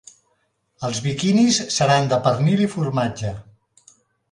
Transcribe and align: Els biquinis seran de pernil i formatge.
Els 0.89 1.01
biquinis 1.07 1.59
seran 1.77 2.09
de 2.15 2.21
pernil 2.25 2.65
i 2.69 2.73
formatge. 2.75 3.37